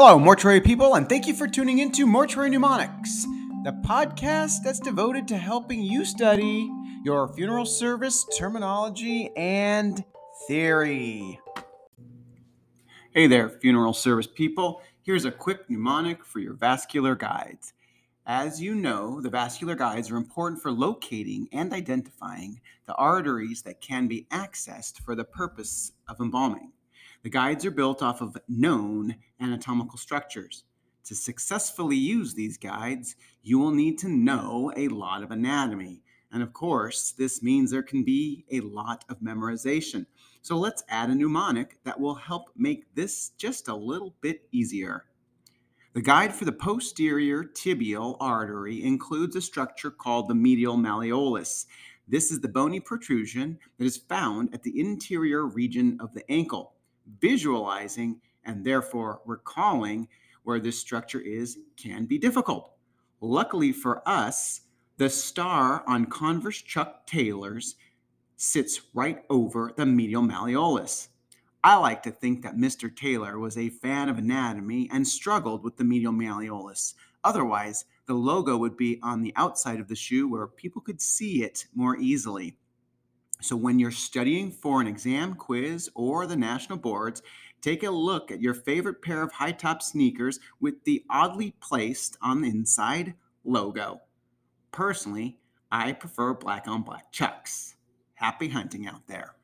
[0.00, 3.24] Hello, mortuary people, and thank you for tuning into Mortuary Mnemonics,
[3.64, 6.70] the podcast that's devoted to helping you study
[7.02, 10.04] your funeral service terminology and
[10.46, 11.40] theory.
[13.10, 14.82] Hey there, funeral service people.
[15.02, 17.72] Here's a quick mnemonic for your vascular guides.
[18.24, 23.80] As you know, the vascular guides are important for locating and identifying the arteries that
[23.80, 26.70] can be accessed for the purpose of embalming.
[27.24, 30.62] The guides are built off of known anatomical structures.
[31.04, 36.02] To successfully use these guides, you will need to know a lot of anatomy.
[36.30, 40.06] And of course, this means there can be a lot of memorization.
[40.42, 45.06] So let's add a mnemonic that will help make this just a little bit easier.
[45.94, 51.66] The guide for the posterior tibial artery includes a structure called the medial malleolus.
[52.06, 56.74] This is the bony protrusion that is found at the interior region of the ankle
[57.20, 60.08] visualizing and therefore recalling
[60.44, 62.72] where this structure is can be difficult.
[63.20, 64.62] Luckily for us,
[64.96, 67.76] the star on Converse Chuck Taylor's
[68.36, 71.08] sits right over the medial malleolus.
[71.64, 72.94] I like to think that Mr.
[72.94, 76.94] Taylor was a fan of anatomy and struggled with the medial malleolus.
[77.24, 81.42] Otherwise, the logo would be on the outside of the shoe where people could see
[81.42, 82.56] it more easily.
[83.40, 87.22] So, when you're studying for an exam, quiz, or the national boards,
[87.62, 92.16] take a look at your favorite pair of high top sneakers with the oddly placed
[92.20, 93.14] on the inside
[93.44, 94.00] logo.
[94.72, 95.38] Personally,
[95.70, 97.76] I prefer black on black chucks.
[98.14, 99.36] Happy hunting out there.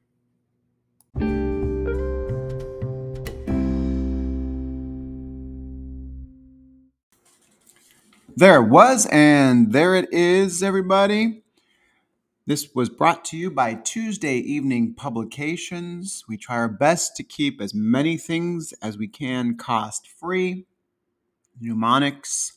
[8.37, 11.44] There it was, and there it is, everybody.
[12.47, 16.25] This was brought to you by Tuesday Evening Publications.
[16.29, 20.67] We try our best to keep as many things as we can cost free
[21.59, 22.53] mnemonics,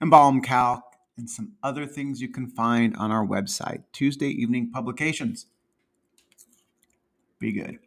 [0.00, 0.84] embalm calc,
[1.16, 5.46] and some other things you can find on our website, Tuesday Evening Publications.
[7.40, 7.80] Be good.